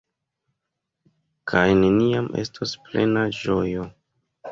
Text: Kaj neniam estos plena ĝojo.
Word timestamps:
Kaj 1.51 1.65
neniam 1.81 2.29
estos 2.45 2.73
plena 2.87 3.27
ĝojo. 3.41 3.87